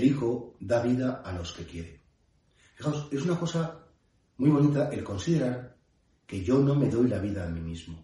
[0.00, 2.00] El Hijo da vida a los que quiere.
[2.74, 3.84] Fijaos, es una cosa
[4.38, 5.76] muy bonita el considerar
[6.26, 8.02] que yo no me doy la vida a mí mismo.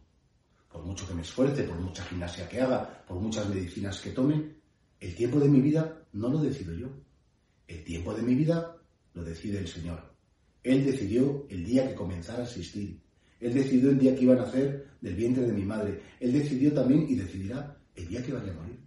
[0.70, 4.56] Por mucho que me esfuerce, por mucha gimnasia que haga, por muchas medicinas que tome,
[5.00, 6.88] el tiempo de mi vida no lo decido yo.
[7.66, 8.76] El tiempo de mi vida
[9.14, 10.12] lo decide el Señor.
[10.62, 13.00] Él decidió el día que comenzara a existir.
[13.40, 16.02] Él decidió el día que iba a nacer del vientre de mi madre.
[16.20, 18.80] Él decidió también y decidirá el día que vaya a morir.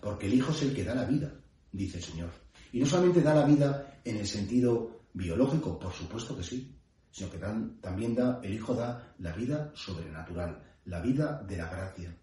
[0.00, 1.32] Porque el Hijo es el que da la vida,
[1.70, 2.39] dice el Señor.
[2.72, 6.76] Y no solamente da la vida en el sentido biológico, por supuesto que sí,
[7.10, 12.16] sino que también da, el Hijo da la vida sobrenatural, la vida de la gracia.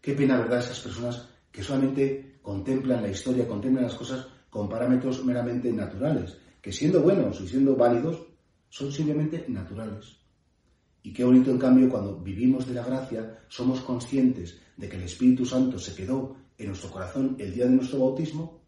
[0.00, 5.24] Qué pena, ¿verdad?, esas personas que solamente contemplan la historia, contemplan las cosas con parámetros
[5.24, 8.22] meramente naturales, que siendo buenos y siendo válidos,
[8.68, 10.16] son simplemente naturales.
[11.02, 15.02] Y qué bonito, en cambio, cuando vivimos de la gracia, somos conscientes de que el
[15.02, 18.65] Espíritu Santo se quedó en nuestro corazón el día de nuestro bautismo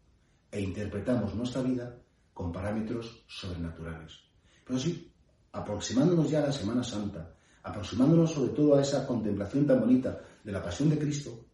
[0.51, 1.97] e interpretamos nuestra vida
[2.33, 4.19] con parámetros sobrenaturales.
[4.65, 5.11] Pero sí,
[5.51, 10.51] aproximándonos ya a la Semana Santa, aproximándonos sobre todo a esa contemplación tan bonita de
[10.51, 11.45] la pasión de Cristo,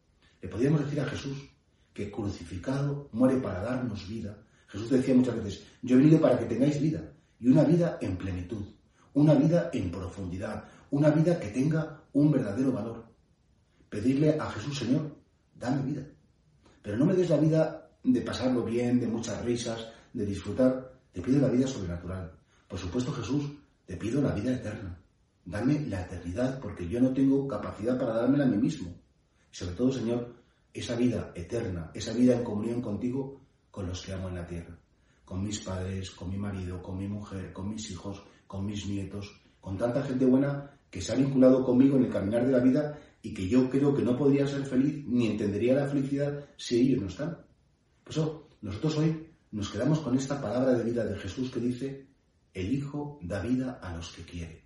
[0.41, 1.49] le podríamos decir a Jesús
[1.93, 4.37] que crucificado muere para darnos vida.
[4.67, 8.17] Jesús decía muchas veces, yo he venido para que tengáis vida, y una vida en
[8.17, 8.65] plenitud,
[9.13, 13.05] una vida en profundidad, una vida que tenga un verdadero valor.
[13.89, 15.15] Pedirle a Jesús, Señor,
[15.55, 16.05] dame vida.
[16.81, 20.93] Pero no me des la vida de pasarlo bien, de muchas risas, de disfrutar.
[21.11, 22.31] Te pido la vida sobrenatural.
[22.67, 23.51] Por supuesto, Jesús,
[23.85, 24.97] te pido la vida eterna.
[25.43, 28.93] Dame la eternidad porque yo no tengo capacidad para dármela a mí mismo.
[29.51, 30.35] Sobre todo, Señor,
[30.73, 34.77] esa vida eterna, esa vida en comunión contigo con los que amo en la tierra.
[35.23, 39.41] Con mis padres, con mi marido, con mi mujer, con mis hijos, con mis nietos,
[39.59, 42.99] con tanta gente buena que se ha vinculado conmigo en el caminar de la vida
[43.21, 47.01] y que yo creo que no podría ser feliz ni entendería la felicidad si ellos
[47.01, 47.44] no están.
[48.05, 52.07] Por eso, nosotros hoy nos quedamos con esta palabra de vida de Jesús que dice,
[52.53, 54.63] el Hijo da vida a los que quiere.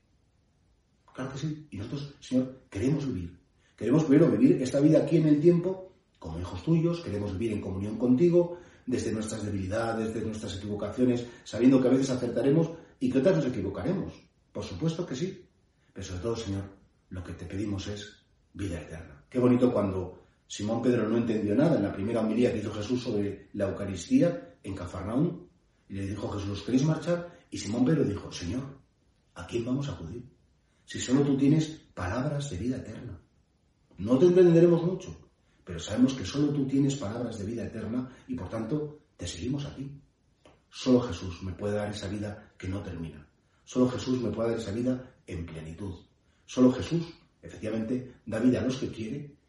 [1.12, 1.68] Claro que sí.
[1.72, 3.36] Y nosotros, Señor, queremos vivir.
[3.76, 5.90] Queremos primero vivir esta vida aquí en el tiempo
[6.20, 11.82] como hijos tuyos, queremos vivir en comunión contigo, desde nuestras debilidades, desde nuestras equivocaciones, sabiendo
[11.82, 14.14] que a veces acertaremos y que otras nos equivocaremos.
[14.52, 15.46] Por supuesto que sí.
[15.94, 16.64] Pero sobre todo, Señor,
[17.10, 18.22] lo que te pedimos es
[18.54, 19.24] vida eterna.
[19.30, 20.20] Qué bonito cuando
[20.50, 24.56] Simón Pedro no entendió nada en la primera homilía que hizo Jesús sobre la Eucaristía
[24.64, 25.48] en Cafarnaún.
[25.88, 27.32] Y le dijo Jesús, ¿queréis marchar?
[27.52, 28.64] Y Simón Pedro dijo, Señor,
[29.36, 30.24] ¿a quién vamos a acudir?
[30.86, 33.22] Si solo tú tienes palabras de vida eterna.
[34.00, 35.16] No te entenderemos mucho,
[35.64, 39.66] pero sabemos que solo tú tienes palabras de vida eterna y por tanto te seguimos
[39.66, 40.02] a ti.
[40.68, 43.24] Solo Jesús me puede dar esa vida que no termina.
[43.66, 45.94] Solo Jesús me puede dar esa vida en plenitud.
[46.48, 47.06] Solo Jesús,
[47.40, 49.39] efectivamente, da vida a los que quiere